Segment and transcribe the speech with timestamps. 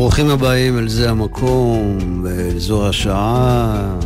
[0.00, 3.98] ברוכים הבאים אל זה המקום ואל זו השעה.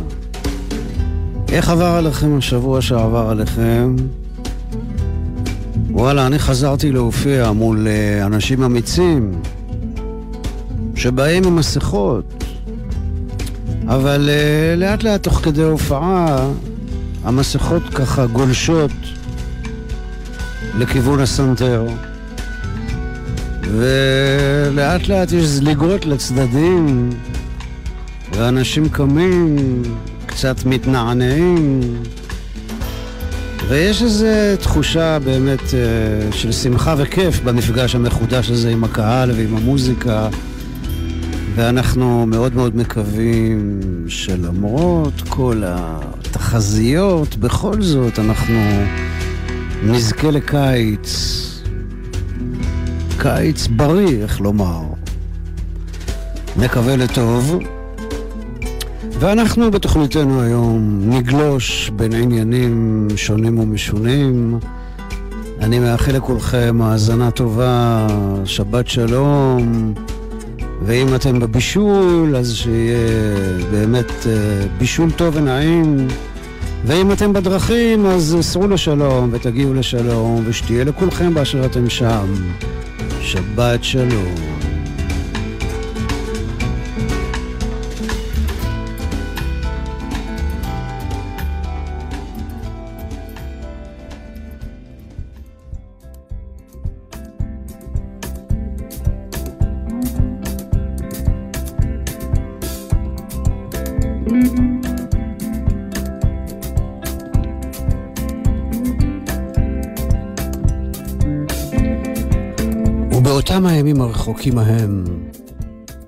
[1.49, 3.95] איך עבר עליכם השבוע שעבר עליכם?
[5.89, 9.41] וואלה, אני חזרתי להופיע מול uh, אנשים אמיצים
[10.95, 12.43] שבאים עם מסכות,
[13.87, 16.49] אבל uh, לאט לאט תוך כדי הופעה
[17.23, 18.91] המסכות ככה גולשות
[20.77, 21.87] לכיוון הסנטר.
[23.71, 27.09] ולאט לאט יש זליגות לצדדים,
[28.33, 29.55] ואנשים קמים,
[30.25, 31.79] קצת מתנענעים,
[33.67, 34.25] ויש איזו
[34.61, 40.29] תחושה באמת אה, של שמחה וכיף במפגש המחודש הזה עם הקהל ועם המוזיקה,
[41.55, 48.59] ואנחנו מאוד מאוד מקווים שלמרות כל התחזיות, בכל זאת אנחנו
[49.83, 51.44] נזכה לקיץ.
[53.25, 54.81] קיץ בריא, איך לומר.
[56.57, 57.59] נקווה לטוב.
[59.19, 64.59] ואנחנו בתוכניתנו היום נגלוש בין עניינים שונים ומשונים.
[65.61, 68.07] אני מאחל לכולכם האזנה טובה,
[68.45, 69.93] שבת שלום,
[70.81, 72.97] ואם אתם בבישול, אז שיהיה
[73.71, 74.31] באמת אה,
[74.77, 76.07] בישול טוב ונעים.
[76.85, 82.25] ואם אתם בדרכים, אז סרו לשלום ותגיעו לשלום, ושתהיה לכולכם באשר אתם שם.
[83.25, 84.54] שבת שלום.
[114.35, 115.03] הרחוקים ההם,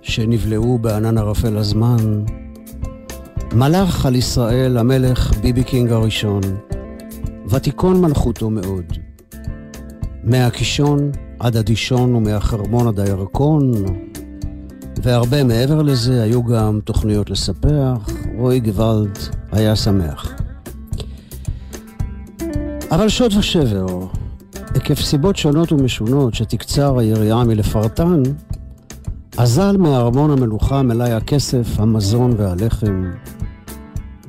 [0.02, 2.24] שנבלעו בענן ערפל הזמן,
[3.54, 6.42] מלך על ישראל המלך ביבי קינג הראשון,
[7.50, 8.84] ותיכון מלכותו מאוד.
[10.24, 13.72] מהקישון עד הדישון ומהחרמון עד הירקון,
[15.04, 19.18] והרבה מעבר לזה היו גם תוכניות לספח, רועי גוואלד
[19.52, 20.34] היה שמח.
[22.92, 24.08] אבל שוד ושבר,
[24.78, 28.24] עקב סיבות שונות ומשונות שתקצר היריעה מלפרטן,
[29.38, 33.12] אזל מארמון המלוכה מלאי הכסף, המזון והלחם,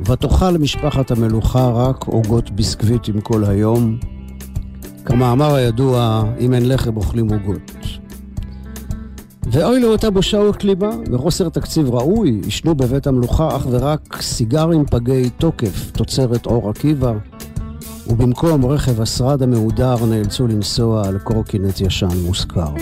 [0.07, 3.99] ותאכל משפחת המלוכה רק עוגות ביסקוויטים כל היום.
[5.05, 7.73] כמאמר הידוע, אם אין לחם אוכלים עוגות.
[9.53, 15.91] ואוי לאותה בושה וכלימה, וחוסר תקציב ראוי, עישנו בבית המלוכה אך ורק סיגרים פגי תוקף,
[15.91, 17.13] תוצרת אור עקיבא,
[18.09, 22.75] ובמקום רכב השרד המהודר נאלצו לנסוע על קורקינט ישן מושכר.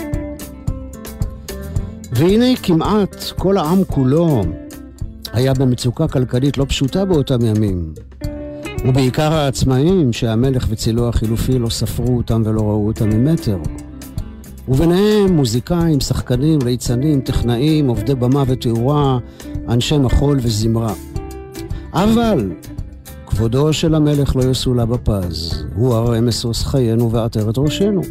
[2.11, 4.41] והנה כמעט כל העם כולו
[5.33, 7.93] היה במצוקה כלכלית לא פשוטה באותם ימים.
[8.85, 13.57] ובעיקר העצמאים שהמלך וצילו החילופי לא ספרו אותם ולא ראו אותם ממטר.
[14.67, 19.17] וביניהם מוזיקאים, שחקנים, ליצנים, טכנאים, עובדי במה ותאורה,
[19.69, 20.93] אנשי מחול וזמרה.
[21.93, 22.51] אבל
[23.37, 28.01] כבודו של המלך לא יסולא בפז, הוא הרי משוש חיינו ועטרת ראשנו.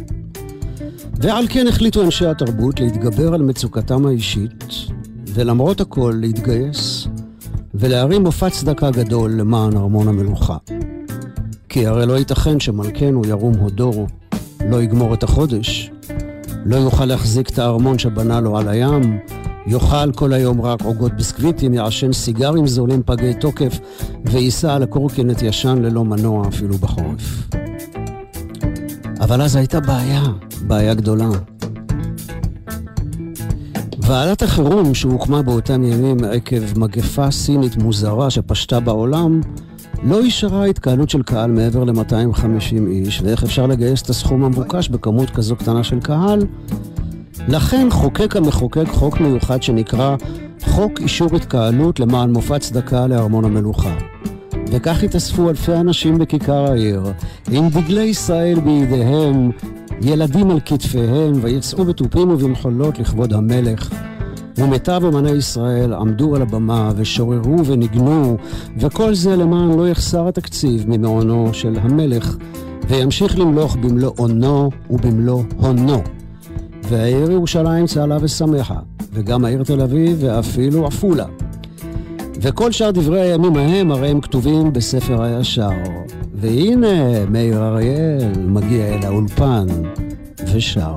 [1.13, 4.63] ועל כן החליטו אנשי התרבות להתגבר על מצוקתם האישית,
[5.33, 7.07] ולמרות הכל להתגייס,
[7.73, 10.57] ולהרים מופע צדקה גדול למען ארמון המלוכה.
[11.69, 14.07] כי הרי לא ייתכן שמלכנו ירום הודו,
[14.69, 15.91] לא יגמור את החודש,
[16.65, 19.19] לא יוכל להחזיק את הארמון שבנה לו על הים,
[19.67, 23.79] יאכל כל היום רק עוגות ביסקוויטים, יעשן סיגרים זולים פגי תוקף,
[24.25, 27.49] וייסע על הקורקינט ישן ללא מנוע אפילו בחורף.
[29.19, 30.23] אבל אז הייתה בעיה,
[30.67, 31.29] בעיה גדולה.
[33.99, 39.41] ועדת החירום שהוקמה באותם ימים עקב מגפה סינית מוזרה שפשטה בעולם,
[40.03, 45.29] לא אישרה התקהלות של קהל מעבר ל-250 איש, ואיך אפשר לגייס את הסכום המבוקש בכמות
[45.29, 46.39] כזו קטנה של קהל?
[47.47, 50.15] לכן חוקק המחוקק חוק מיוחד שנקרא
[50.63, 53.95] חוק אישור התקהלות למען מופע צדקה לארמון המלוכה.
[54.71, 57.03] וכך התאספו אלפי אנשים בכיכר העיר,
[57.51, 59.51] עם דגלי ישראל בידיהם,
[60.01, 63.89] ילדים על כתפיהם, ויצאו בתופים ובמחולות לכבוד המלך,
[64.57, 68.37] ומיטב אמני ישראל עמדו על הבמה ושוררו וניגנו,
[68.77, 72.37] וכל זה למען לא יחסר התקציב ממעונו של המלך,
[72.87, 76.16] וימשיך למלוך במלוא אונו ובמלוא הונו.
[76.89, 78.79] והעיר ירושלים צהלה ושמחה,
[79.13, 81.25] וגם העיר תל אביב ואפילו עפולה.
[82.41, 85.69] וכל שאר דברי הימים ההם הרי הם כתובים בספר הישר.
[86.33, 89.67] והנה מאיר אריאל מגיע אל האולפן
[90.53, 90.95] ושר.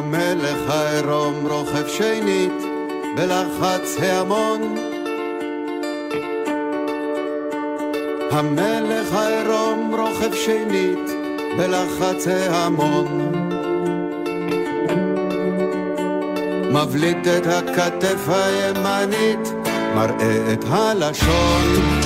[0.00, 2.62] המלך העירום רוכב שנית
[3.16, 4.76] בלחץ ההמון.
[8.30, 11.10] המלך העירום רוכב שנית
[11.58, 13.32] בלחץ ההמון.
[16.72, 19.52] מבליט את הכתף הימנית,
[19.94, 21.99] מראה את הלשון.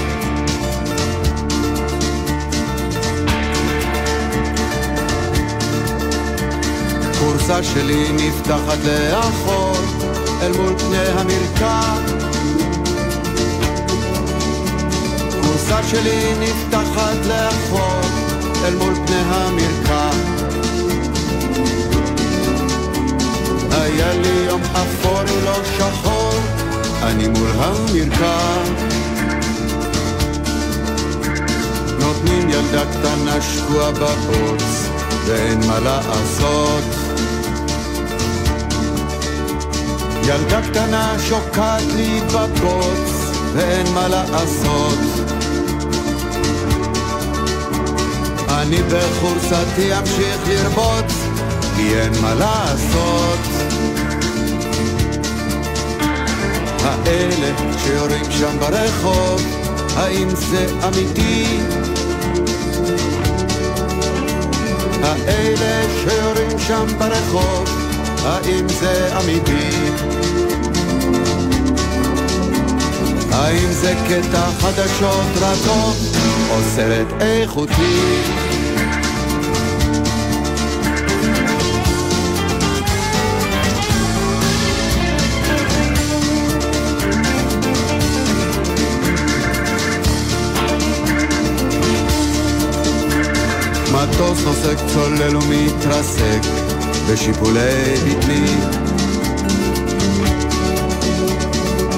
[7.45, 9.77] הכורסה שלי נפתחת לאחור
[10.43, 11.81] אל מול פני המרקע.
[15.29, 18.01] הכורסה שלי נפתחת לאחור
[18.65, 20.11] אל מול פני המרקע.
[23.71, 26.35] היה לי יום אפור לא שחור
[27.03, 28.39] אני מול המרקע.
[31.99, 34.89] נותנים ילדה קטנה שקועה בבוץ
[35.27, 37.04] ואין מה לעשות
[40.29, 44.99] ילדה קטנה שוקעת לי בבוץ, ואין מה לעשות.
[48.49, 51.15] אני בחורסתי אמשיך לרבוץ,
[51.77, 53.39] כי אין מה לעשות.
[56.85, 57.53] האלה
[57.85, 59.43] שיורים שם ברחוב,
[59.97, 61.59] האם זה אמיתי?
[65.03, 67.84] האלה שיורים שם ברחוב,
[68.25, 69.71] האם זה אמיתי?
[73.33, 75.97] האם זה קטע חדשות רטוב
[76.51, 78.21] או סרט איכותי?
[93.93, 96.74] מטוס נוסק צולל ומתרסק
[97.13, 98.57] בשיפולי בטני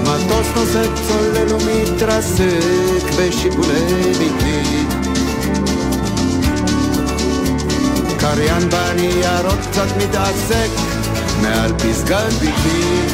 [0.02, 4.84] מטוס נוסק צולל ומתרסק בשיפולי בטני
[8.18, 10.70] קריין בניירות קצת מתעסק
[11.42, 13.06] מעל פסגת בטני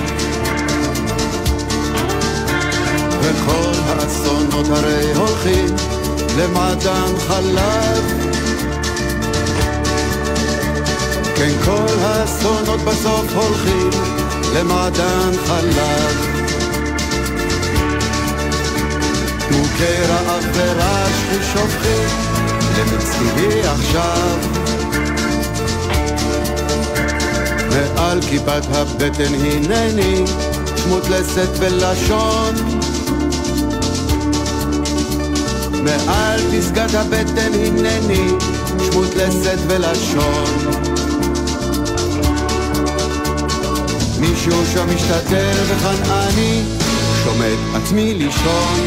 [3.20, 5.66] וכל האסונות הרי הולכים
[6.38, 8.21] למעדן חלב
[11.42, 13.90] כן כל האסונות בסוף הולכים
[14.54, 16.32] למעדן חלב.
[20.08, 22.08] רעב ורעש ושופכים
[22.78, 24.38] למצדי עכשיו.
[27.70, 30.24] מעל כיפת הבטן הנני
[30.76, 32.54] שמות לשאת בלשון.
[35.82, 38.28] מעל פסגת הבטן הנני
[38.84, 39.58] שמות לשאת
[44.22, 46.62] מישהו שם משתתר וכאן אני
[47.24, 48.78] שומט עצמי לישון.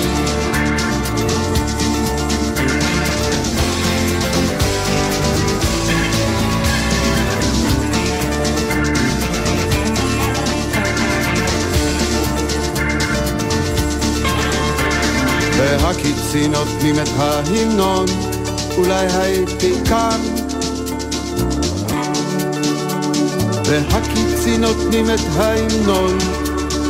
[15.58, 18.06] והקיצי נותנים את ההמנון,
[18.78, 20.45] אולי הייתי כאן
[23.68, 26.18] והקיצי נותנים את ההמנון,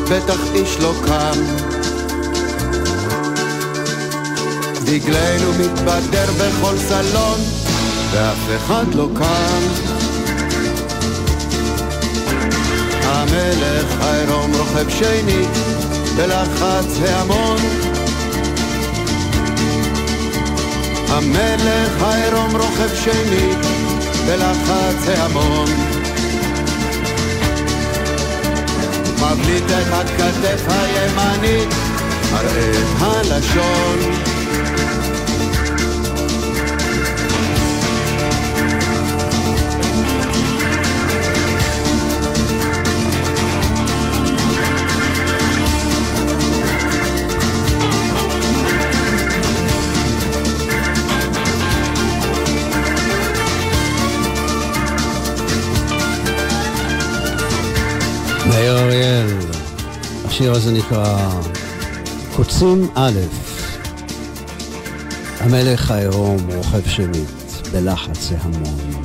[0.09, 1.39] בטח איש לא קם.
[4.85, 7.39] דגלנו מתבדר בכל סלון,
[8.11, 9.61] ואף אחד לא קם.
[13.03, 15.45] המלך העירום רוכב שני,
[16.15, 17.57] בלחץ ההמון.
[21.09, 23.53] המלך העירום רוכב שני,
[24.27, 25.84] בלחץ ההמון.
[29.33, 31.69] מבליט את הכתף הימנית,
[32.33, 34.34] מראה הלשון.
[60.45, 61.29] השיר הזה נקרא
[62.35, 63.19] קוצים א',
[65.39, 67.29] המלך העירום רוכב שנית,
[67.71, 69.03] בלחץ ההמון.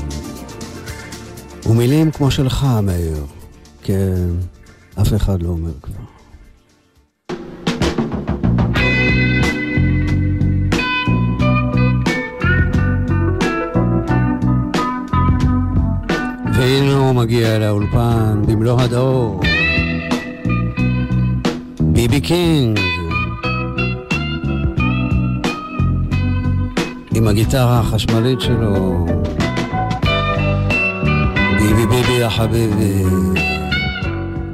[1.67, 3.25] ומילים כמו שלך, מאיר,
[3.83, 4.29] כן,
[5.01, 5.95] אף אחד לא אומר כבר.
[16.55, 19.41] והנה הוא מגיע לאולפן במלוא הדור.
[22.00, 22.80] ביבי קינג.
[27.14, 29.07] עם הגיטרה החשמלית שלו.
[31.59, 33.04] ביבי ביבי יא חביבי.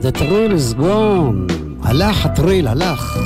[0.00, 1.52] The thrill is gone.
[1.82, 3.18] הלך הטריל, הלך.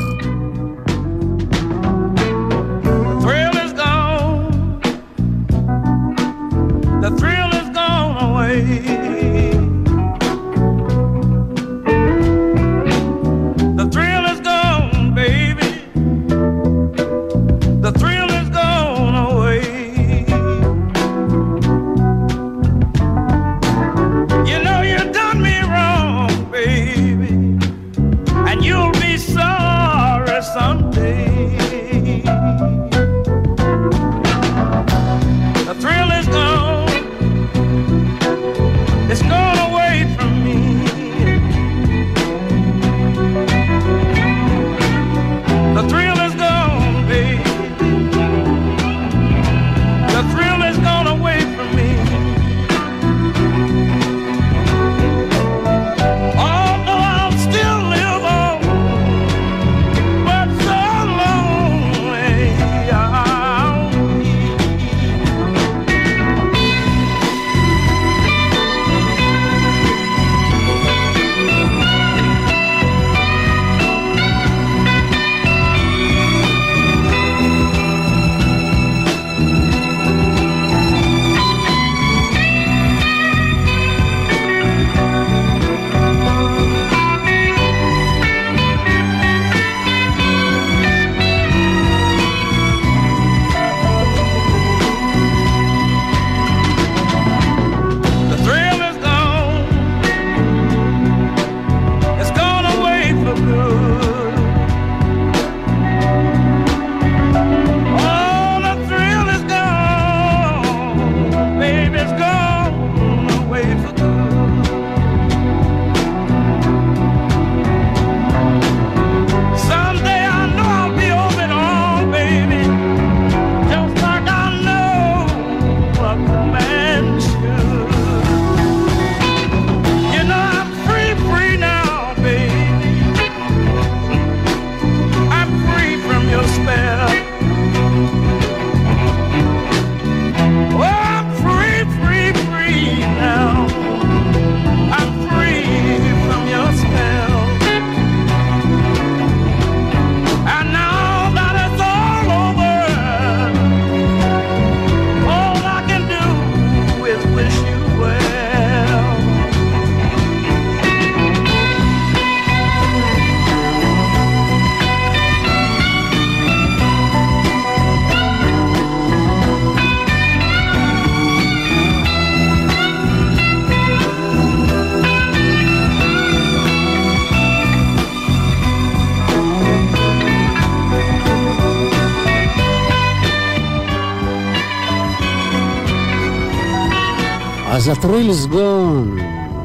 [187.80, 189.18] אז הטריל סגון,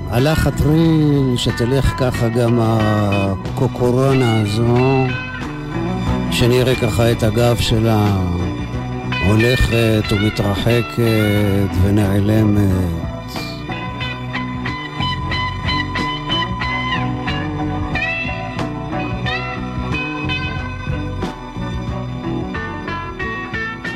[0.10, 5.05] הלך הטריל, שתלך ככה גם הקוקורונה הזו,
[6.31, 8.05] שנראה ככה את הגב שלה
[9.27, 11.03] הולכת ומתרחקת
[11.84, 13.14] ונעלמת.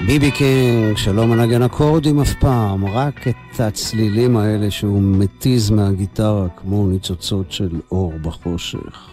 [0.10, 6.88] ביבי קינג, שלא מנגן אקורדים אף פעם, רק את הצלילים האלה שהוא מתיז מהגיטרה כמו
[6.88, 9.10] ניצוצות של אור בחושך.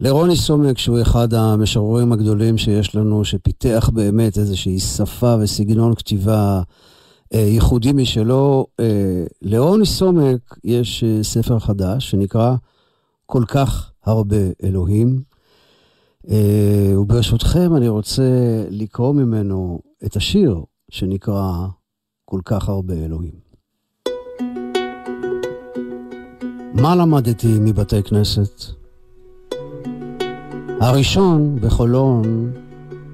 [0.00, 6.62] לרוני סומק, שהוא אחד המשוררים הגדולים שיש לנו, שפיתח באמת איזושהי שפה וסגנון כתיבה
[7.34, 12.54] אה, ייחודי משלו, אה, לרוני סומק יש אה, ספר חדש שנקרא
[13.26, 15.33] כל כך הרבה אלוהים.
[16.30, 18.22] אה, וברשותכם אני רוצה
[18.70, 21.66] לקרוא ממנו את השיר שנקרא
[22.24, 23.44] כל כך הרבה אלוהים.
[26.74, 28.62] מה למדתי מבתי כנסת?
[30.80, 32.52] הראשון, בחולון,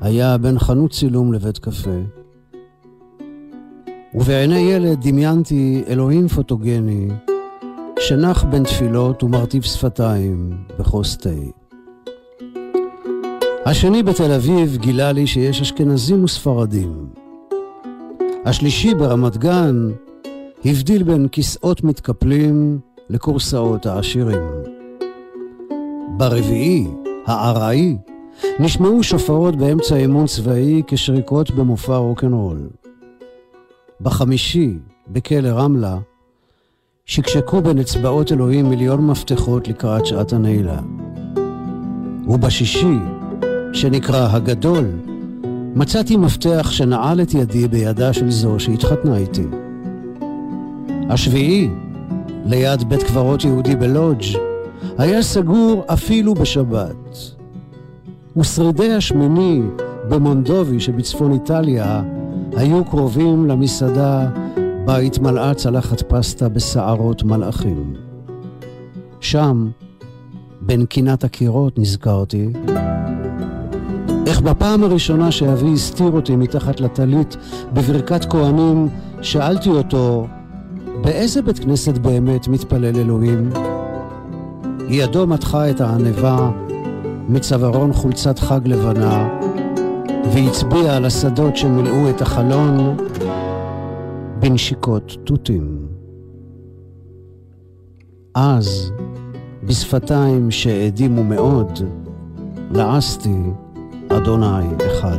[0.00, 2.00] היה בין חנות צילום לבית קפה.
[4.14, 7.08] ובעיני ילד דמיינתי אלוהים פוטוגני
[7.98, 11.59] שנח בין תפילות ומרטיב שפתיים בכוס תה.
[13.66, 17.06] השני בתל אביב גילה לי שיש אשכנזים וספרדים.
[18.44, 19.90] השלישי ברמת גן
[20.64, 22.78] הבדיל בין כיסאות מתקפלים
[23.10, 24.42] לכורסאות העשירים.
[26.16, 26.86] ברביעי,
[27.26, 27.96] הארעי,
[28.60, 32.68] נשמעו שופרות באמצע אימון צבאי כשריקות במופע רוקנרול.
[34.00, 35.98] בחמישי, בכלא רמלה,
[37.06, 40.80] שקשקו בין אצבעות אלוהים מיליון מפתחות לקראת שעת הנעילה.
[42.26, 42.96] ובשישי,
[43.72, 44.84] שנקרא הגדול,
[45.74, 49.46] מצאתי מפתח שנעל את ידי בידה של זו שהתחתנה איתי.
[51.10, 51.70] השביעי,
[52.46, 54.24] ליד בית קברות יהודי בלודג',
[54.98, 57.16] היה סגור אפילו בשבת.
[58.36, 59.62] ושרידי השמיני
[60.08, 62.02] במונדובי שבצפון איטליה
[62.56, 64.28] היו קרובים למסעדה
[64.84, 67.94] בה התמלאה צלחת פסטה בסערות מלאכים.
[69.20, 69.70] שם,
[70.60, 72.48] בין קינת הקירות, נזכרתי,
[74.26, 77.36] איך בפעם הראשונה שאבי הסתיר אותי מתחת לטלית
[77.72, 78.88] בברכת כהנים,
[79.22, 80.26] שאלתי אותו,
[81.00, 83.50] באיזה בית כנסת באמת מתפלל אלוהים?
[84.88, 86.50] ידו מתחה את הענבה
[87.28, 89.28] מצווארון חולצת חג לבנה,
[90.32, 92.96] והצביע על השדות שמילאו את החלון
[94.40, 95.78] בנשיקות תותים.
[98.34, 98.92] אז,
[99.64, 101.78] בשפתיים שהאדימו מאוד,
[102.70, 103.36] לעסתי
[104.16, 105.18] אדוני אחד.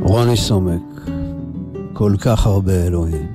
[0.00, 0.82] רוני סומק,
[1.92, 3.26] כל כך הרבה אלוהים.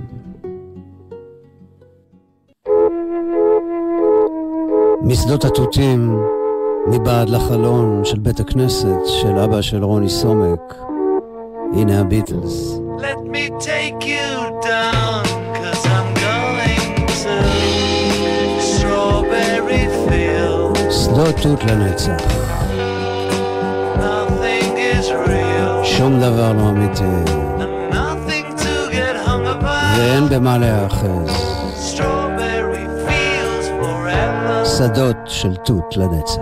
[5.02, 6.17] משדות התותים
[6.88, 10.76] מבעד לחלון של בית הכנסת של אבא של רוני סומק.
[11.74, 12.80] הנה הביטלס.
[12.98, 14.32] Let me take you
[14.63, 15.24] down,
[15.58, 17.34] cause I'm going to
[18.74, 20.91] strawberry field.
[20.91, 22.22] שדות תות לנצח.
[23.98, 25.84] Nothing is real.
[25.84, 27.04] שום דבר לא אמיתי.
[27.91, 29.98] Nothing to get hung about.
[29.98, 31.52] ואין במה להיאחז.
[34.78, 36.41] שדות של תות לנצח.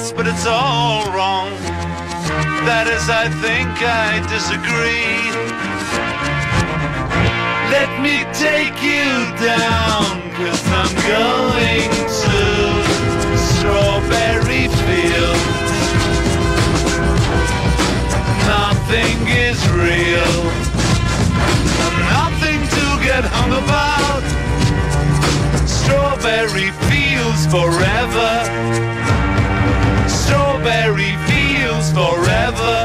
[0.00, 1.50] Yes, but it's all wrong.
[2.64, 5.20] That is, I think I disagree.
[7.74, 10.04] Let me take you down,
[10.36, 11.90] cause I'm going
[12.24, 12.40] to
[13.52, 15.72] strawberry fields.
[18.48, 20.36] Nothing is real,
[22.16, 24.22] nothing to get hung about.
[25.68, 29.19] Strawberry fields forever.
[30.30, 32.76] Strawberry fields forever.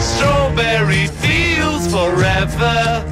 [0.00, 3.02] Strawberry fields forever.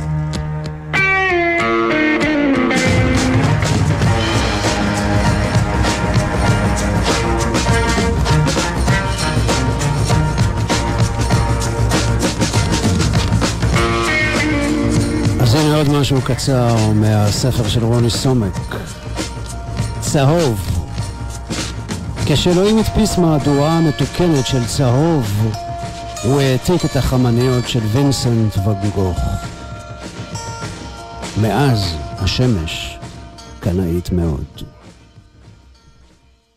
[15.41, 18.77] אז הנה עוד משהו קצר מהספר של רוני סומק.
[20.01, 20.70] צהוב.
[22.33, 25.53] כשאלוהים הדפיס מהדורה המתוקנת של צהוב,
[26.25, 29.19] הוא העתיק את החמניות של וינסנט וגוך.
[31.41, 32.99] מאז השמש
[33.61, 34.45] קנאית מאוד.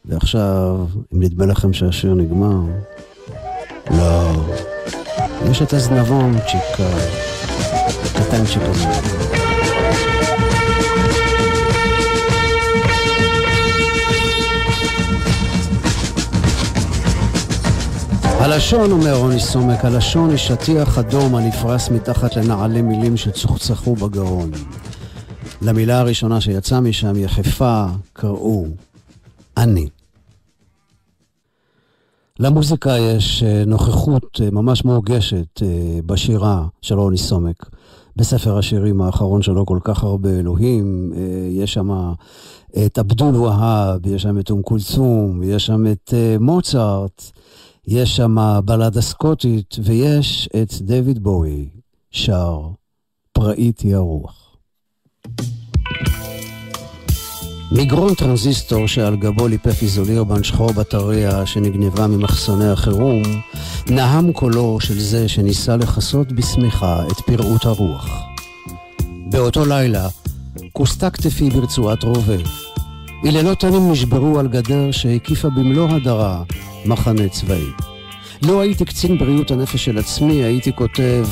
[0.06, 2.60] ועכשיו, אם נדמה לכם שהשיר נגמר,
[3.92, 4.32] לא.
[5.52, 6.90] יש את הזנבון, צ'יקה.
[8.14, 9.33] קטנצ'יק הזה.
[18.44, 24.52] הלשון, אומר רוני סומק, הלשון היא שטיח אדום הנפרס מתחת לנעלי מילים שצוחצחו בגרון.
[25.62, 28.66] למילה הראשונה שיצאה משם, יחפה, קראו
[29.58, 29.88] אני.
[32.40, 37.70] למוזיקה יש אה, נוכחות אה, ממש מורגשת אה, בשירה של רוני סומק.
[38.16, 41.14] בספר השירים האחרון שלו כל כך הרבה אלוהים,
[41.50, 42.14] יש שם
[42.86, 47.32] את עבדול והאב, יש שם את אום כולסום, יש שם את מוצרט,
[47.88, 51.70] יש שם בלדה סקוטית, ויש את דויד בואי,
[52.12, 52.60] שר
[53.32, 54.56] פראית היא הרוח.
[57.72, 63.22] מגרון טרנזיסטור שעל גבו ליפף איזולירבן שחור בטריה שנגנבה ממחסני החירום,
[63.90, 68.10] נהם קולו של זה שניסה לכסות בשמיכה את פראות הרוח.
[69.30, 70.08] באותו לילה
[70.74, 72.38] כוסתה כתפי ברצועת רובה.
[73.24, 76.44] היללות תנים נשברו על גדר שהקיפה במלוא הדרה
[76.86, 77.66] מחנה צבאי.
[78.42, 81.28] לו הייתי קצין בריאות הנפש של עצמי, הייתי כותב,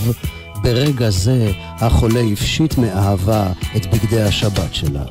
[0.55, 5.03] ברגע זה החולה הפשיט מאהבה את בגדי השבת שלה.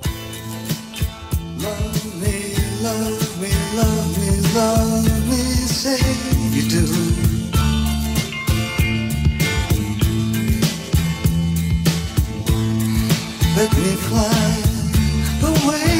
[13.61, 14.53] Let me fly
[15.51, 16.00] away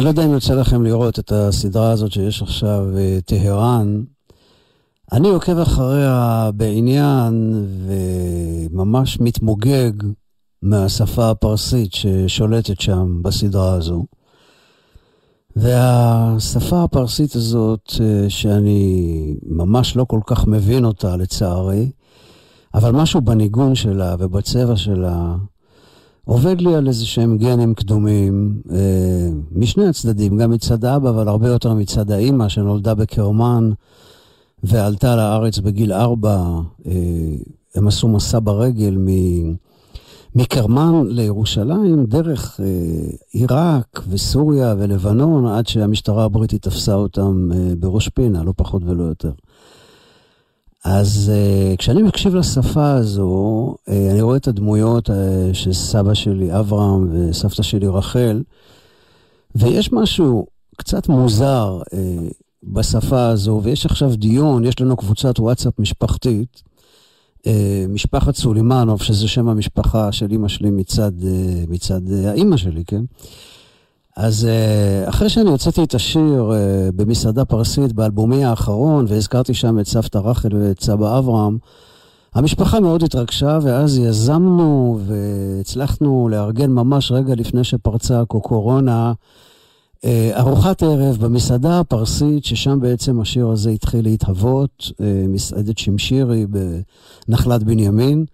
[0.00, 4.02] אני לא יודע אם יוצא לכם לראות את הסדרה הזאת שיש עכשיו, אה, טהרן.
[5.12, 9.90] אני עוקב אחריה בעניין וממש מתמוגג
[10.62, 14.04] מהשפה הפרסית ששולטת שם בסדרה הזו.
[15.56, 21.90] והשפה הפרסית הזאת, אה, שאני ממש לא כל כך מבין אותה לצערי,
[22.74, 25.34] אבל משהו בניגון שלה ובצבע שלה
[26.24, 31.48] עובד לי על איזה שהם גנים קדומים אה, משני הצדדים, גם מצד האבא, אבל הרבה
[31.48, 33.70] יותר מצד האימא שנולדה בקרמן
[34.62, 36.44] ועלתה לארץ בגיל ארבע.
[36.86, 36.92] אה,
[37.74, 39.08] הם עשו מסע ברגל מ...
[40.34, 42.66] מקרמן לירושלים דרך אה,
[43.32, 49.32] עיראק וסוריה ולבנון, עד שהמשטרה הבריטית תפסה אותם אה, בראש פינה, לא פחות ולא יותר.
[50.84, 55.12] אז uh, כשאני מקשיב לשפה הזו, uh, אני רואה את הדמויות uh,
[55.52, 58.42] של סבא שלי אברהם וסבתא שלי רחל,
[59.54, 61.94] ויש משהו קצת מוזר uh,
[62.64, 66.62] בשפה הזו, ויש עכשיו דיון, יש לנו קבוצת וואטסאפ משפחתית,
[67.38, 67.48] uh,
[67.88, 71.24] משפחת סולימנוב, שזה שם המשפחה של אימא שלי מצד, uh,
[71.70, 73.02] מצד uh, האימא שלי, כן?
[74.16, 79.86] אז אה, אחרי שאני הוצאתי את השיר אה, במסעדה פרסית באלבומי האחרון, והזכרתי שם את
[79.86, 81.58] סבתא רחל ואת סבא אברהם,
[82.34, 89.12] המשפחה מאוד התרגשה, ואז יזמנו והצלחנו לארגן ממש רגע לפני שפרצה הקוקורונה,
[90.04, 94.92] אה, ארוחת ערב במסעדה הפרסית, ששם בעצם השיר הזה התחיל להתהוות,
[95.28, 96.46] מסעדת שמשירי
[97.26, 98.24] בנחלת בנימין.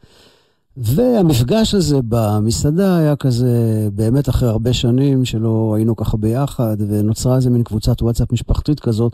[0.76, 7.50] והמפגש הזה במסעדה היה כזה, באמת אחרי הרבה שנים שלא היינו ככה ביחד, ונוצרה איזה
[7.50, 9.12] מין קבוצת וואטסאפ משפחתית כזאת,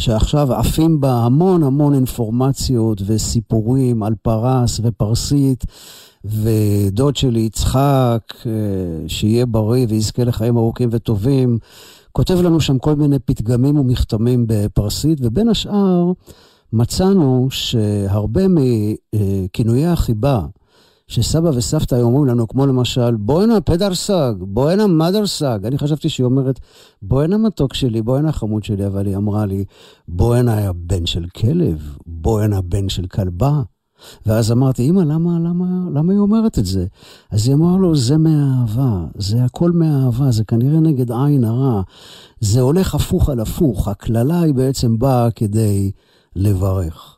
[0.00, 5.64] שעכשיו עפים בה המון המון אינפורמציות וסיפורים על פרס ופרסית,
[6.24, 8.52] ודוד שלי יצחק, אה,
[9.08, 11.58] שיהיה בריא ויזכה לחיים ארוכים וטובים,
[12.12, 16.12] כותב לנו שם כל מיני פתגמים ומכתמים בפרסית, ובין השאר
[16.72, 20.40] מצאנו שהרבה מכינויי החיבה,
[21.08, 25.58] שסבא וסבתא היו אומרים לנו, כמו למשל, בואנה פדרסג, בואנה מדרסג.
[25.64, 26.60] אני חשבתי שהיא אומרת,
[27.02, 29.64] בואנה מתוק שלי, בואנה חמוד שלי, אבל היא אמרה לי,
[30.08, 33.62] בואנה בן של כלב, בואנה בן של כלבה.
[34.26, 36.86] ואז אמרתי, אמא, למה, למה, למה היא אומרת את זה?
[37.30, 41.82] אז היא אמרה לו, זה מהאהבה, זה הכל מהאהבה, זה כנראה נגד עין הרע.
[42.40, 45.90] זה הולך הפוך על הפוך, הקללה היא בעצם באה כדי
[46.36, 47.16] לברך.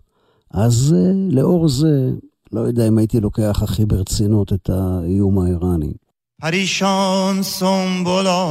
[0.51, 2.13] אז אה, לאור זה,
[2.52, 5.94] לא יודע אם הייתי לוקח הכי ברצינות את האיום האיראני.
[6.44, 8.44] پریشان سنبولا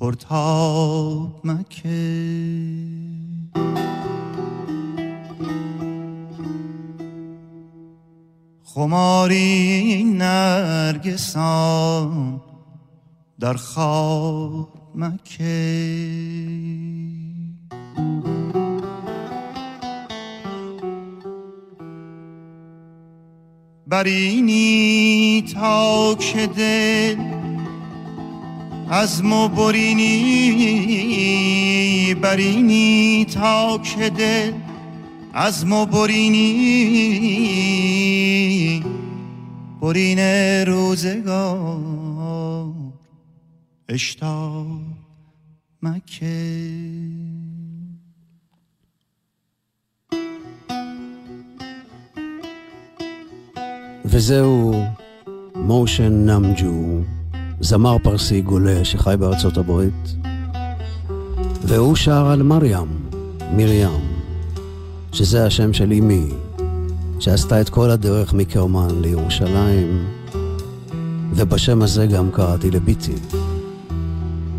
[0.00, 2.26] پرتاب مکه
[8.64, 11.60] خماری نرگسان
[13.40, 15.96] در خواب مکه
[23.91, 27.15] برینی تا که دل
[28.89, 30.95] از ما برینی
[32.21, 34.51] برینی تا که دل
[35.33, 36.41] از ما برینی.
[39.81, 40.19] برین
[40.67, 41.93] روزگار
[43.89, 44.81] اشتاق
[45.81, 47.30] مکه.
[54.11, 54.73] וזהו
[55.55, 56.99] מושן נמג'ו,
[57.59, 60.15] זמר פרסי גולה שחי בארצות הברית,
[61.63, 62.87] והוא שר על מרים,
[63.55, 63.99] מרים,
[65.11, 66.27] שזה השם של אמי,
[67.19, 70.05] שעשתה את כל הדרך מקרמן לירושלים,
[71.33, 73.15] ובשם הזה גם קראתי לביתי,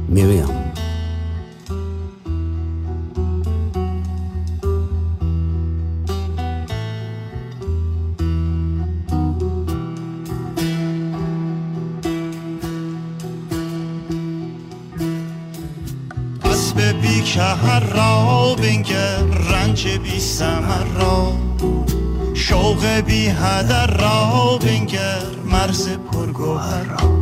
[0.09, 0.72] מרים.
[23.01, 27.13] بی هدر را بنگر مرز پرگوهر را.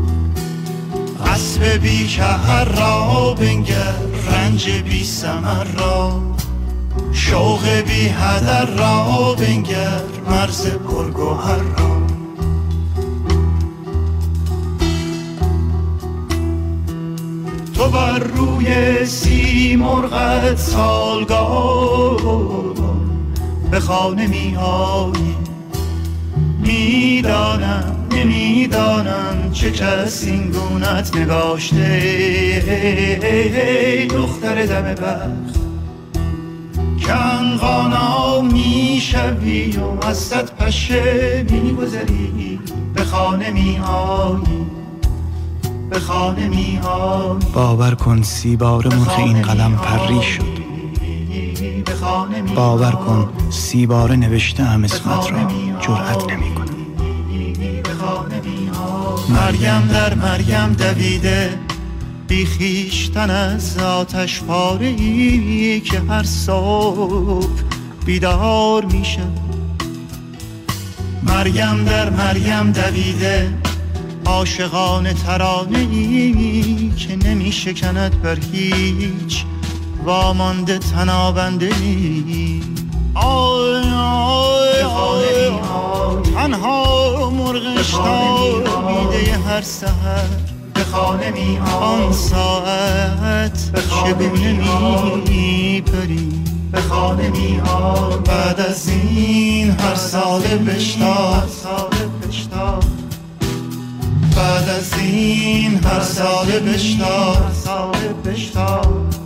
[1.26, 3.94] اسب بی کهر را بنگر
[4.32, 6.22] رنج بی سمر را.
[7.12, 11.90] شوق بی هدر را بنگر مرز پرگوهر را.
[17.74, 22.20] تو بر روی سی مرغت سالگاه
[23.70, 25.49] به خانه می آیی
[27.20, 31.86] می‌دانم نمی‌دانم چه کس این گونت نگاشته.
[34.10, 35.60] دختر دم بخت
[37.06, 42.60] کنقانا می‌شوی و از پشه میگذری.
[42.94, 44.66] به خانه میایی
[45.90, 50.60] به خانه میایی باور کن سی بار مرخ این قلم پری شد.
[52.54, 55.38] باور کن سی بار نوشته هم اسمت را
[55.80, 56.59] جرأت نمی
[59.30, 61.58] مریم در مریم دویده
[62.28, 67.62] بیخیشتن از آتش پاره ای که هر صبح
[68.06, 69.22] بیدار میشه.
[71.22, 73.52] مریم در مریم دویده
[74.24, 79.44] عاشقان ترانه ای که نمی شکند بر هیچ
[80.04, 82.62] وامانده تنابنده ای
[83.14, 85.59] آی آی آی.
[86.34, 90.26] تنها مرغش بیده هر سهر
[90.74, 94.52] به خانه می آن ساعت چگونه
[95.28, 96.28] می پری
[96.72, 97.60] به خانه می
[98.24, 101.50] بعد از این هر سال بشتاد
[104.36, 106.46] بعد از این هر سال
[108.26, 109.19] بشتاد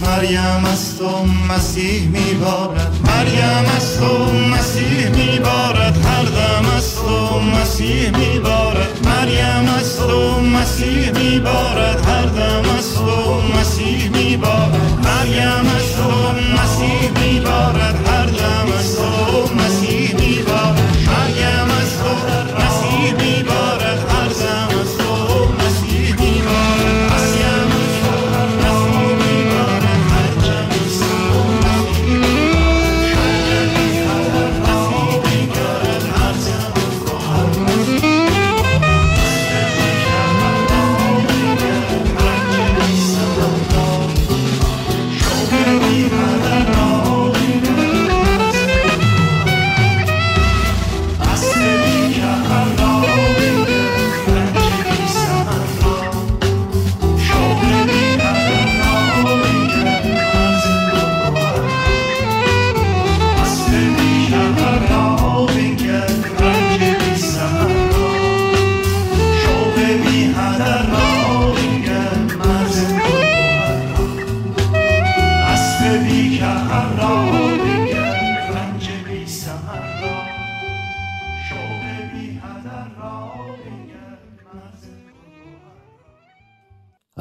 [0.00, 2.96] مریم از تو مسیح میبارد.
[3.06, 6.04] مریم از تو مسیح میبارد.
[6.06, 9.06] هر دم از تو مسیح میبارد.
[9.06, 12.06] مریم از تو مسیح میبارد.
[12.06, 14.39] هر دم از تو مسیح میبارد.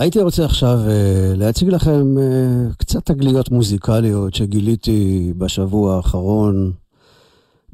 [0.10, 6.72] הייתי רוצה עכשיו uh, להציג לכם uh, קצת תגליות מוזיקליות שגיליתי בשבוע האחרון,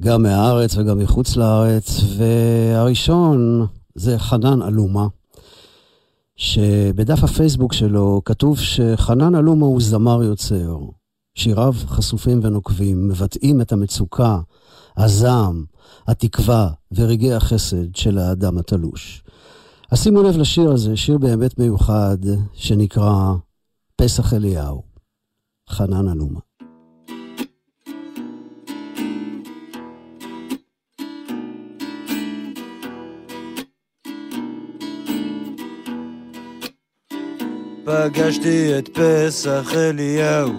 [0.01, 5.07] גם מהארץ וגם מחוץ לארץ, והראשון זה חנן אלומה,
[6.35, 10.77] שבדף הפייסבוק שלו כתוב שחנן אלומה הוא זמר יוצר.
[11.35, 14.39] שיריו חשופים ונוקבים, מבטאים את המצוקה,
[14.97, 15.65] הזעם,
[16.07, 19.23] התקווה ורגעי החסד של האדם התלוש.
[19.91, 22.17] אז שימו לב לשיר הזה, שיר באמת מיוחד,
[22.53, 23.33] שנקרא
[23.95, 24.83] פסח אליהו,
[25.69, 26.39] חנן אלומה.
[37.85, 40.53] פגשתי את פסח אליהו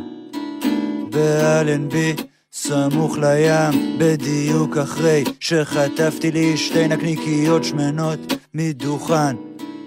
[1.10, 2.14] באלנבי,
[2.52, 9.36] סמוך לים, בדיוק אחרי שחטפתי לי שתי נקניקיות שמנות מדוכן.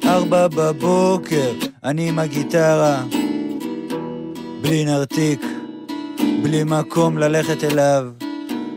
[0.05, 1.51] ארבע בבוקר,
[1.84, 3.03] אני עם הגיטרה,
[4.61, 5.41] בלי נרתיק,
[6.43, 8.07] בלי מקום ללכת אליו,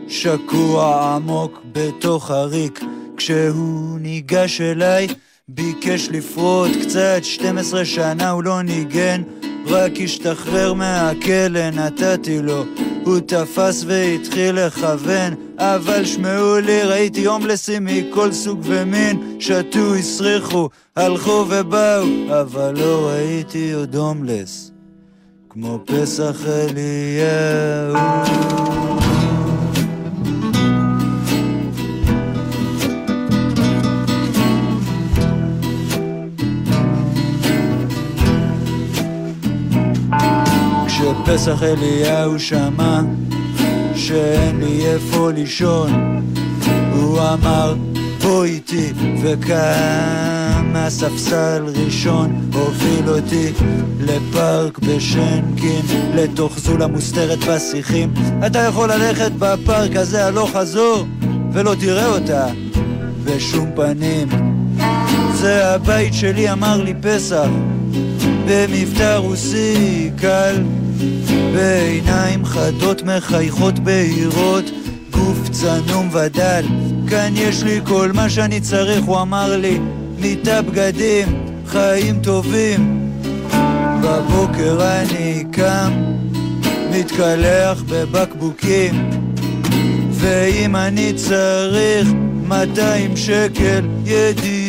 [0.07, 2.79] שקוע עמוק בתוך הריק,
[3.17, 5.07] כשהוא ניגש אליי,
[5.47, 9.21] ביקש לפרוט קצת, 12 שנה הוא לא ניגן,
[9.67, 12.63] רק השתחרר מהכלא, נתתי לו.
[13.05, 21.45] הוא תפס והתחיל לכוון, אבל שמעו לי, ראיתי הומלסים מכל סוג ומין, שתו, הסריחו, הלכו
[21.49, 22.05] ובאו,
[22.41, 24.71] אבל לא ראיתי עוד הומלס,
[25.49, 27.93] כמו פסח אליהו.
[41.23, 43.01] כשפסח אליהו שמע
[43.95, 46.21] שאין לי איפה לישון
[46.93, 47.75] הוא אמר
[48.21, 53.51] בוא איתי וקם מהספסל ראשון הוביל אותי
[53.99, 55.81] לפארק בשנקין
[56.15, 58.13] לתוך זולה מוסתרת בשיחים
[58.47, 61.05] אתה יכול ללכת בפארק הזה הלוך חזור
[61.53, 62.45] ולא תראה אותה
[63.25, 64.27] בשום פנים.
[65.33, 67.47] זה הבית שלי, אמר לי פסח,
[68.47, 70.63] במבטא רוסי קל,
[71.53, 74.65] בעיניים חדות מחייכות בהירות,
[75.11, 76.65] גוף צנום ודל,
[77.09, 79.79] כאן יש לי כל מה שאני צריך, הוא אמר לי,
[80.19, 81.27] מיטה בגדים,
[81.67, 83.09] חיים טובים.
[84.03, 85.93] בבוקר אני קם,
[86.91, 89.09] מתקלח בבקבוקים,
[90.11, 92.07] ואם אני צריך
[92.47, 94.62] 200 שקל, ידידי,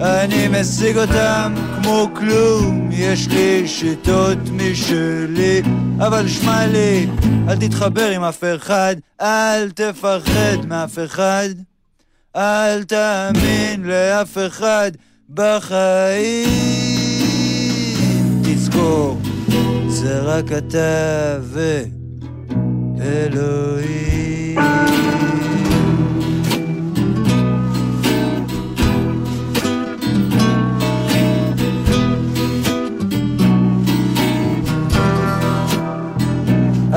[0.00, 5.62] אני משיג אותם כמו כלום, יש לי שיטות משלי,
[5.98, 7.06] אבל שמע לי,
[7.48, 11.48] אל תתחבר עם אף אחד, אל תפחד מאף אחד,
[12.36, 14.90] אל תאמין לאף אחד
[15.28, 16.48] בחיים.
[18.42, 19.18] תזכור,
[19.88, 21.38] זה רק אתה
[22.98, 24.58] ואלוהים.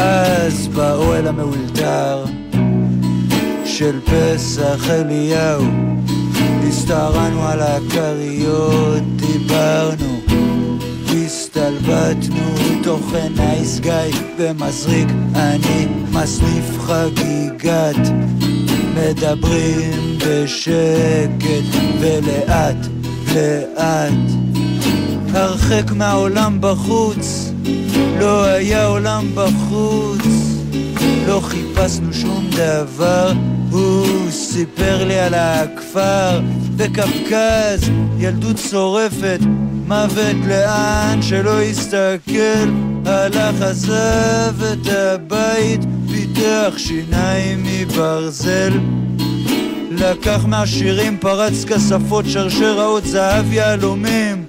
[0.01, 2.25] אז באוהל המאולתר
[3.65, 5.63] של פסח אליהו.
[6.67, 10.19] הסתערנו על הכריות, דיברנו,
[11.25, 13.91] הסתלבטנו תוכן נייס גיא
[14.37, 15.07] ומזריק.
[15.35, 18.11] אני מסניף חגיגת
[18.95, 22.87] מדברים בשקט ולאט
[23.35, 24.31] לאט
[25.33, 27.51] הרחק מהעולם בחוץ.
[28.19, 30.25] לא היה עולם בחוץ.
[31.27, 33.31] לא חיפשנו שום דבר.
[33.71, 36.41] הוא סיפר לי על הכפר.
[36.75, 39.39] בקווקז ילדות שורפת
[39.87, 42.69] מוות לאן שלא יסתכל.
[43.05, 48.73] הלך עזב את הבית פיתח שיניים מברזל.
[49.91, 54.45] לקח מהשירים פרץ כספות שרשראות זהב יהלומים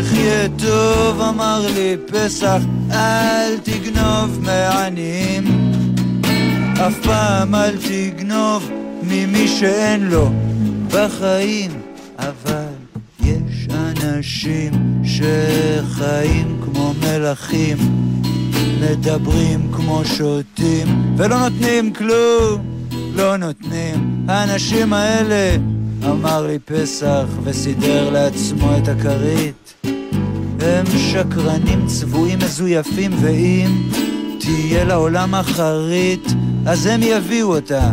[0.00, 2.62] תחיה טוב אמר לי פסח
[2.92, 5.44] אל תגנוב מעניים.
[6.86, 8.70] אף פעם אל תגנוב
[9.02, 10.30] ממי שאין לו
[10.88, 11.70] בחיים
[12.18, 12.72] אבל
[13.20, 14.72] יש אנשים
[15.04, 17.76] שחיים כמו מלכים
[18.80, 22.62] מדברים כמו שוטים ולא נותנים כלום
[23.14, 24.24] לא נותנים.
[24.28, 25.56] האנשים האלה
[26.04, 29.74] אמר לי פסח וסידר לעצמו את הכרית
[30.64, 33.88] הם שקרנים צבועים מזויפים ואם
[34.40, 36.28] תהיה לעולם אחרית
[36.66, 37.92] אז הם יביאו אותה.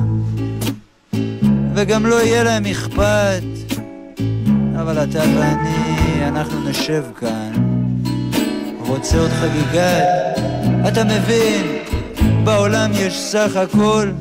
[1.76, 3.44] וגם לא יהיה להם אכפת.
[4.82, 7.52] אבל אתה ואני, אנחנו נשב כאן.
[8.80, 10.00] רוצה עוד חגיגה?
[10.88, 11.66] אתה מבין,
[12.44, 14.12] בעולם יש סך הכל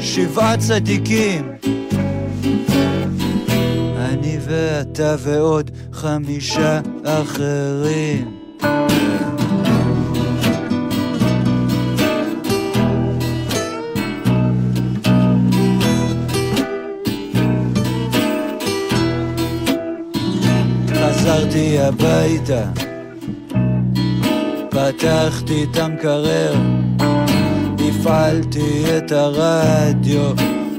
[0.00, 1.52] שבעה צדיקים
[4.30, 8.36] אני ואתה ועוד חמישה אחרים.
[20.94, 22.64] חזרתי הביתה,
[24.70, 26.54] פתחתי את המקרר,
[27.88, 30.32] הפעלתי את הרדיו,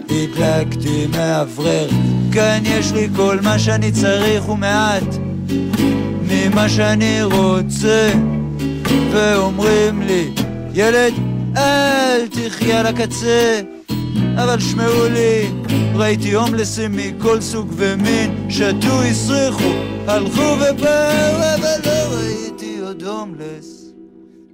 [0.10, 0.71] הדלקתי
[1.12, 1.90] מאוורר,
[2.32, 5.16] כאן יש לי כל מה שאני צריך ומעט
[6.30, 8.12] ממה שאני רוצה,
[9.12, 10.32] ואומרים לי,
[10.74, 11.14] ילד,
[11.58, 13.62] אל תחיה הקצה,
[14.36, 15.52] אבל שמעו לי,
[15.96, 19.74] ראיתי הומלסים מכל סוג ומין, שתו, הסריחו,
[20.08, 23.92] הלכו ובאו, אבל לא ראיתי עוד הומלס,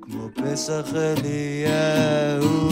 [0.02, 2.70] כמו פסח אליהו.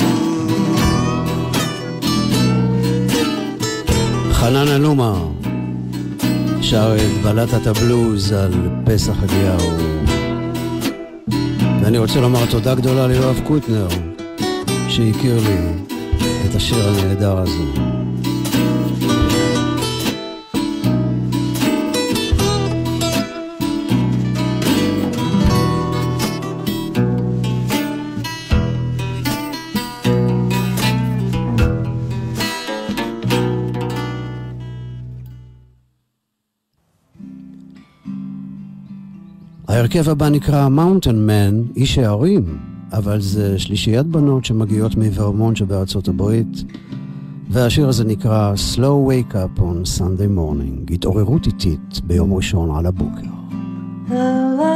[4.46, 5.14] חנן אלומה
[6.62, 8.54] שר את בלטת הבלוז על
[8.86, 9.72] פסח אליהו.
[11.82, 13.88] ואני רוצה לומר תודה גדולה ליואב קוטנר,
[14.89, 15.58] שהכיר לי
[16.50, 17.95] את השיר הנהדר הזה.
[39.76, 42.57] ההרכב הבא נקרא Mountain Man, איש הערים,
[42.93, 46.63] אבל זה שלישיית בנות שמגיעות מוורמון שבארצות הברית,
[47.49, 53.28] והשיר הזה נקרא Slow Wake Up on Sunday Morning, התעוררות איטית ביום ראשון על הבוקר.
[54.09, 54.74] It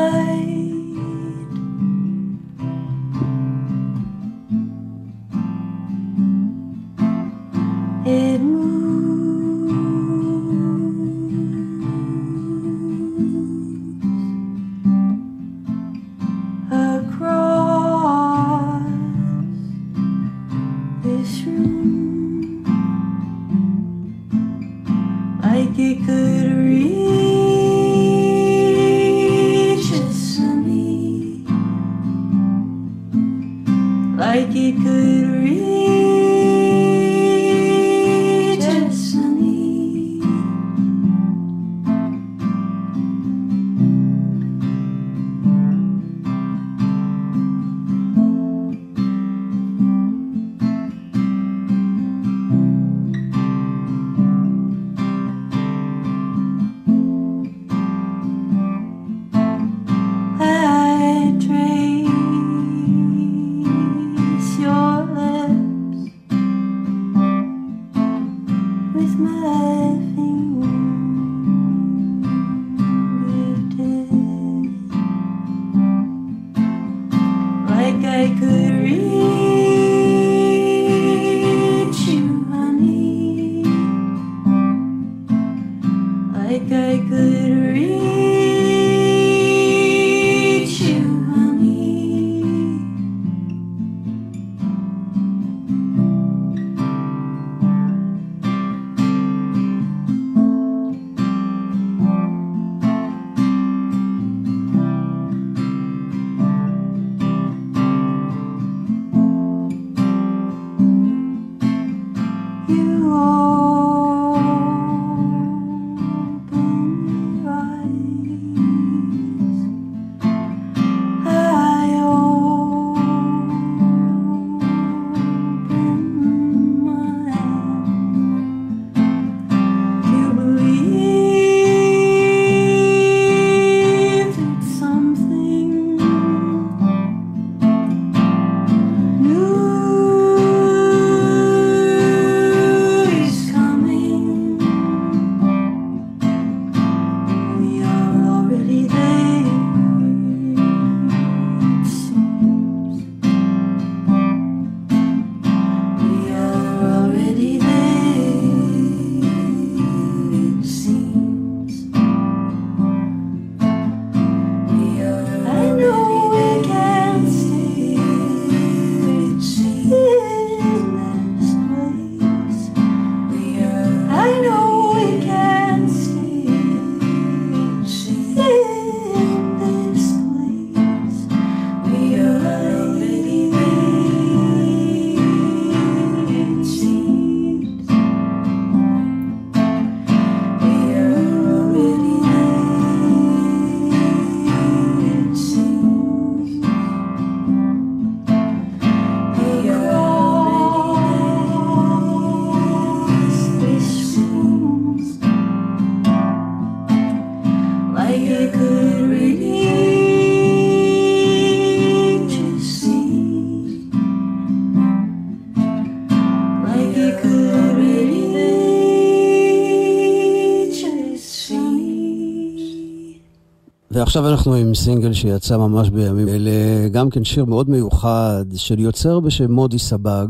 [224.09, 226.51] ועכשיו אנחנו עם סינגל שיצא ממש בימים אלה,
[226.91, 230.27] גם כן שיר מאוד מיוחד של יוצר בשם מודי סבג,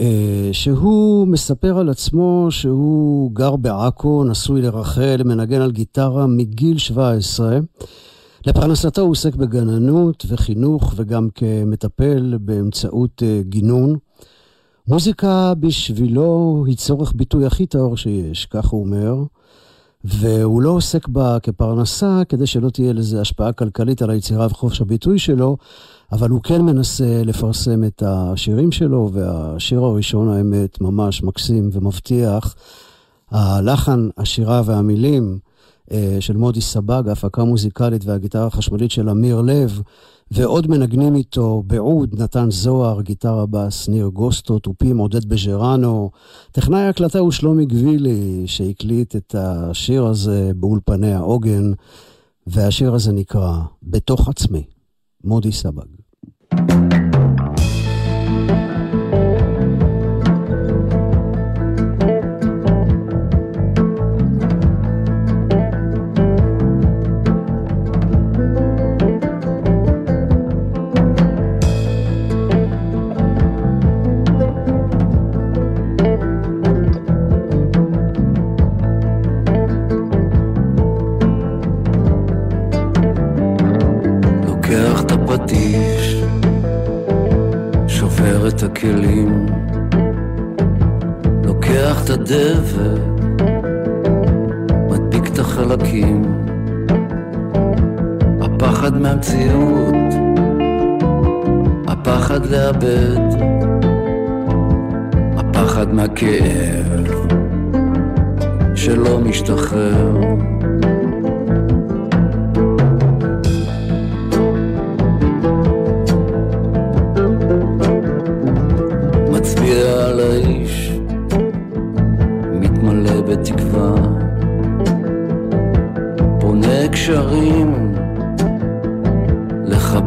[0.00, 7.58] אה, שהוא מספר על עצמו שהוא גר בעכו, נשוי לרחל, מנגן על גיטרה מגיל 17.
[8.46, 13.96] לפרנסתו הוא עוסק בגננות וחינוך וגם כמטפל באמצעות אה, גינון.
[14.88, 19.14] מוזיקה בשבילו היא צורך ביטוי הכי טהור שיש, כך הוא אומר.
[20.04, 25.18] והוא לא עוסק בה כפרנסה כדי שלא תהיה לזה השפעה כלכלית על היצירה וחופש הביטוי
[25.18, 25.56] שלו,
[26.12, 32.54] אבל הוא כן מנסה לפרסם את השירים שלו, והשיר הראשון, האמת, ממש מקסים ומבטיח.
[33.30, 35.38] הלחן, השירה והמילים
[35.92, 39.82] אה, של מודי סבג, ההפקה המוזיקלית והגיטרה החשמלית של אמיר לב,
[40.34, 46.10] ועוד מנגנים איתו בעוד, נתן זוהר, גיטרה בס, ניר גוסטו, תופים, עודד בז'רנו.
[46.52, 51.72] טכנאי ההקלטה הוא שלומי גבילי, שהקליט את השיר הזה באולפני העוגן,
[52.46, 54.62] והשיר הזה נקרא "בתוך עצמי",
[55.24, 56.01] מודי סבג.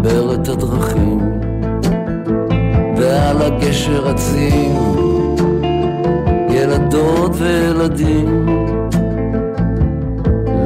[0.06, 1.20] לחבר את הדרכים,
[2.98, 4.76] ועל הגשר רצים
[6.50, 8.46] ילדות וילדים,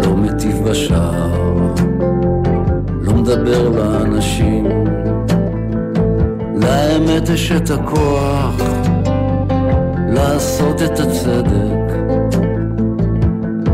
[0.03, 1.65] לא מטיב בשער,
[3.01, 4.67] לא מדבר לאנשים.
[6.55, 8.61] לאמת יש את הכוח
[10.09, 11.93] לעשות את הצדק,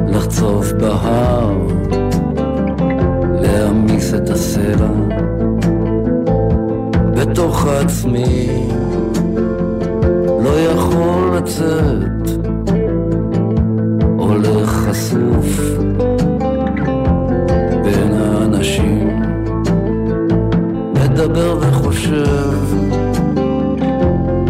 [0.07, 1.57] לחצוב בהר,
[3.41, 5.14] להעמיס את הסלע
[7.35, 8.47] בתוך עצמי,
[10.43, 12.29] לא יכול לצאת,
[14.17, 15.77] הולך חשוף
[17.83, 19.21] בין האנשים,
[20.93, 22.57] מדבר וחושב,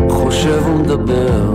[0.10, 1.55] חושב ומדבר,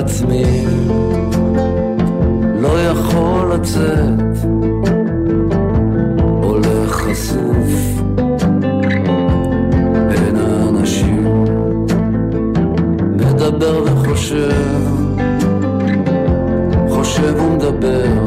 [0.00, 0.64] עצמי,
[2.60, 4.44] לא יכול לצאת,
[6.42, 8.00] הולך חשוף.
[10.08, 11.44] בין האנשים,
[13.16, 14.82] מדבר וחושב,
[16.88, 18.19] חושב ומדבר,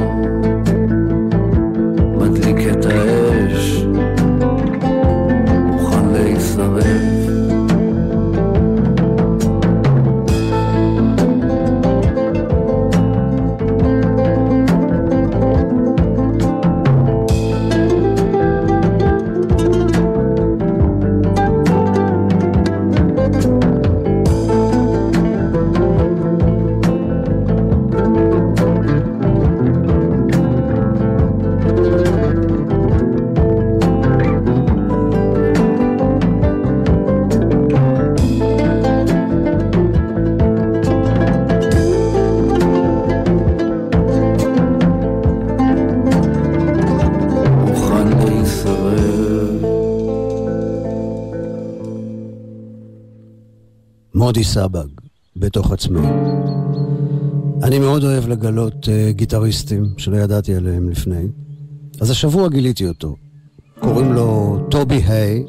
[54.24, 54.86] מודי סבג,
[55.38, 56.08] בתוך עצמי.
[57.64, 61.28] אני מאוד אוהב לגלות uh, גיטריסטים שלא ידעתי עליהם לפני.
[62.02, 63.16] אז השבוע גיליתי אותו.
[63.80, 65.44] קוראים לו טובי היי.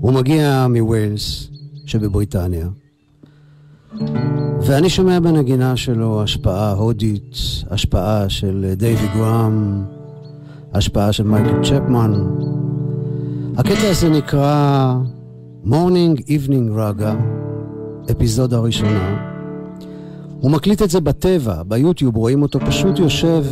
[0.00, 1.48] הוא מגיע מווילס
[1.86, 2.68] שבבריטניה.
[4.60, 7.36] ואני שומע בנגינה שלו השפעה הודית,
[7.70, 9.84] השפעה של דייווי גראם,
[10.72, 12.12] השפעה של מייקל צ'פמן.
[13.56, 14.94] הקטע הזה נקרא
[15.64, 17.39] Morning Evening Raga,
[18.10, 19.30] אפיזודה ראשונה.
[20.40, 23.44] הוא מקליט את זה בטבע, ביוטיוב, רואים אותו פשוט יושב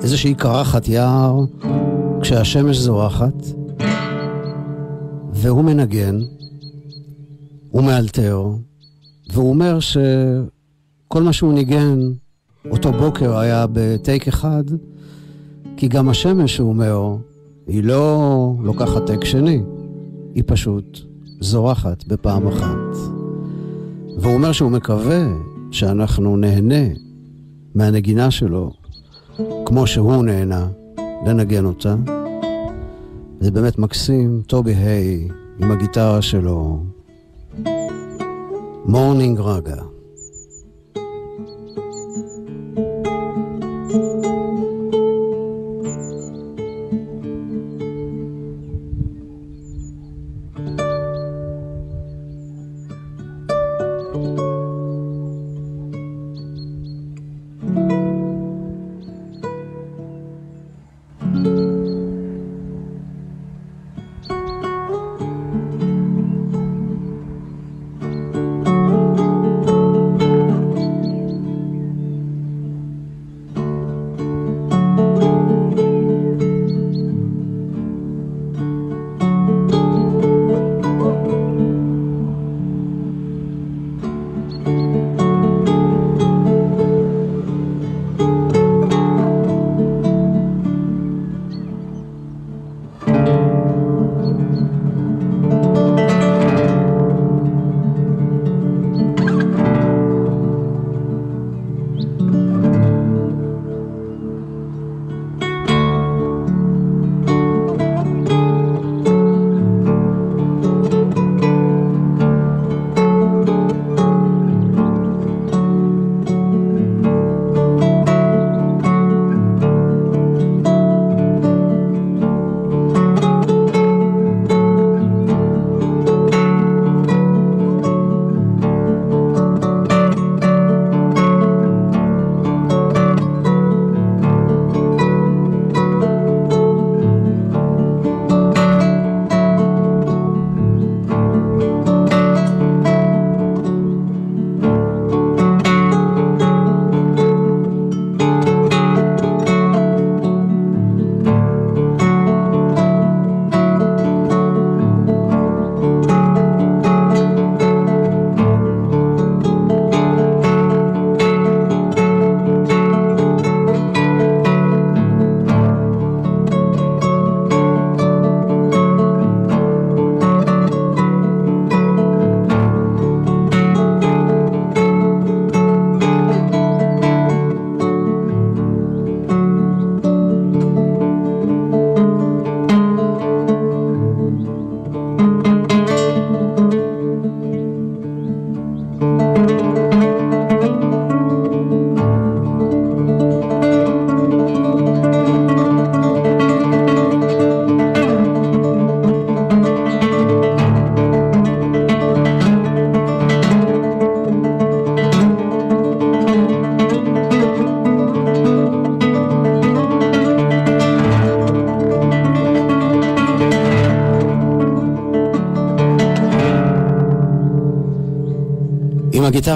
[0.00, 1.44] באיזושהי קרחת יער
[2.20, 3.34] כשהשמש זורחת,
[5.32, 6.20] והוא מנגן,
[7.70, 8.46] הוא מאלתר,
[9.32, 11.98] והוא אומר שכל מה שהוא ניגן
[12.70, 14.64] אותו בוקר היה בטייק אחד,
[15.76, 17.16] כי גם השמש, הוא אומר,
[17.66, 19.62] היא לא לוקחת take שני,
[20.34, 20.98] היא פשוט
[21.40, 22.96] זורחת בפעם אחת.
[24.18, 25.26] והוא אומר שהוא מקווה
[25.70, 26.94] שאנחנו נהנה
[27.74, 28.72] מהנגינה שלו,
[29.66, 30.68] כמו שהוא נהנה
[31.26, 31.94] לנגן אותה.
[33.40, 35.28] זה באמת מקסים, טובי היי
[35.58, 36.82] עם הגיטרה שלו.
[38.84, 39.82] מורנינג רגע.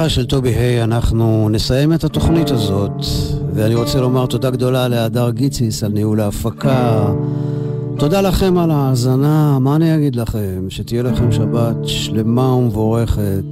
[0.00, 3.04] הגיטרה של טובי היי אנחנו נסיים את התוכנית הזאת,
[3.54, 7.12] ואני רוצה לומר תודה גדולה להדר גיציס על ניהול ההפקה.
[7.98, 10.66] תודה לכם על ההאזנה, מה אני אגיד לכם?
[10.68, 13.44] שתהיה לכם שבת שלמה ומבורכת,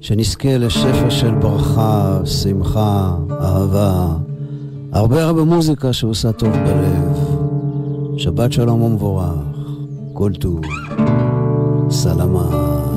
[0.00, 4.06] שנזכה לשפע של ברכה, שמחה, אהבה,
[4.92, 7.18] הרבה הרבה מוזיקה שעושה טוב בלב.
[8.18, 9.34] שבת שלום ומבורך,
[10.12, 10.60] כל טוב,
[11.90, 12.91] סלמה.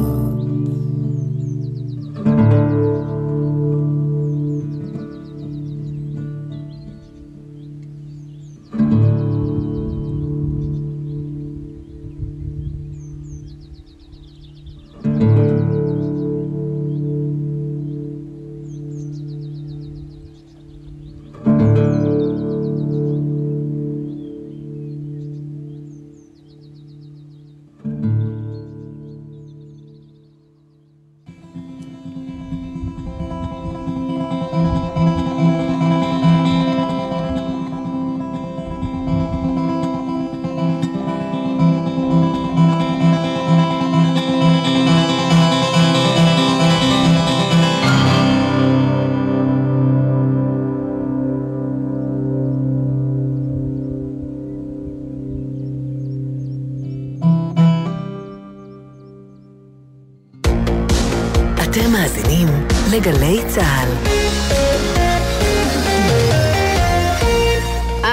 [63.48, 63.90] צה"ל.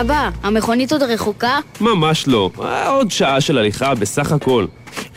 [0.00, 1.58] אבא, המכונית עוד רחוקה?
[1.80, 2.50] ממש לא.
[2.62, 4.66] אה, עוד שעה של הליכה בסך הכל.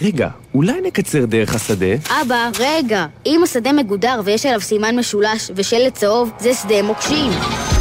[0.01, 1.85] רגע, אולי נקצר דרך השדה?
[2.21, 3.05] אבא, רגע.
[3.25, 7.31] אם השדה מגודר ויש עליו סימן משולש ושלט צהוב, זה שדה מוקשים.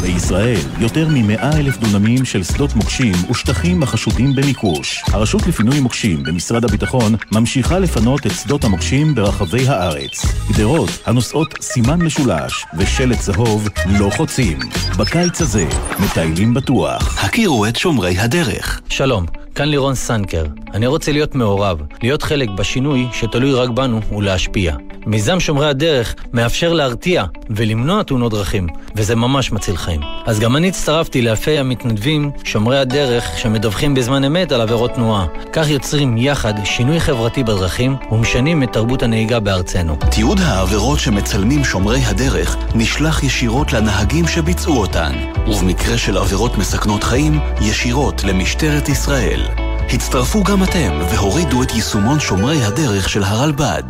[0.05, 5.03] בישראל, יותר מ-100 אלף דונמים של שדות מוקשים ושטחים החשודים במיקוש.
[5.07, 10.25] הרשות לפינוי מוקשים במשרד הביטחון ממשיכה לפנות את שדות המוקשים ברחבי הארץ.
[10.53, 13.67] גדרות הנושאות סימן משולש ושלט צהוב
[13.99, 14.59] לא חוצים.
[14.99, 15.65] בקיץ הזה,
[15.99, 17.25] מטיילים בטוח.
[17.25, 18.81] הכירו את שומרי הדרך.
[18.89, 19.44] שלום.
[19.55, 20.45] כאן לירון סנקר.
[20.73, 24.75] אני רוצה להיות מעורב, להיות חלק בשינוי שתלוי רק בנו ולהשפיע.
[25.05, 30.01] מיזם שומרי הדרך מאפשר להרתיע ולמנוע תאונות דרכים, וזה ממש מציל חיים.
[30.25, 35.27] אז גם אני הצטרפתי לאלפי המתנדבים שומרי הדרך שמדווחים בזמן אמת על עבירות תנועה.
[35.53, 39.95] כך יוצרים יחד שינוי חברתי בדרכים ומשנים את תרבות הנהיגה בארצנו.
[40.11, 45.13] תיעוד העבירות שמצלמים שומרי הדרך נשלח ישירות לנהגים שביצעו אותן,
[45.47, 49.44] ובמקרה של עבירות מסכנות חיים, ישירות למשטרת ישראל.
[49.93, 53.83] הצטרפו גם אתם והורידו את יישומון שומרי הדרך של הרלב"ד.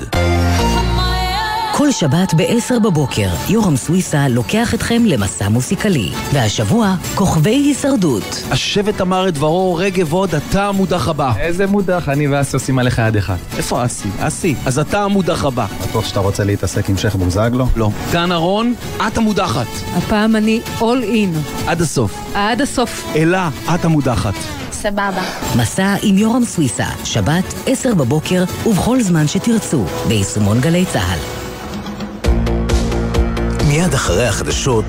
[1.78, 6.12] כל שבת ב-10 בבוקר, יורם סוויסה לוקח אתכם למסע מוסיקלי.
[6.34, 8.44] והשבוע, כוכבי הישרדות.
[8.52, 11.32] השבט אמר את דברו, רגב עוד, אתה המודח הבא.
[11.40, 12.10] איזה מודח?
[12.10, 13.36] אני ואסי עושים עליך יד אחד.
[13.58, 14.08] איפה אסי?
[14.20, 15.66] אסי, אז אתה המודח הבא.
[15.90, 17.68] בטוח שאתה רוצה להתעסק עם שייח' בוזגלו?
[17.76, 17.90] לא.
[18.12, 18.74] דן אהרון,
[19.08, 19.68] את המודחת.
[19.94, 21.34] הפעם אני אול אין.
[21.68, 22.14] עד הסוף.
[22.34, 23.06] עד הסוף.
[23.16, 24.34] אלה, את המודחת.
[24.72, 25.22] סבבה.
[25.58, 31.45] מסע עם יורם סוויסה, שבת, 10 בבוקר, ובכל זמן שתרצו, ביישומון גלי צה"ל.
[33.76, 34.84] מיד אחרי החדשות